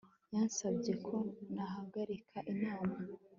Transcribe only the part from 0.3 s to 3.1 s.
yansabye ko nahagarika inama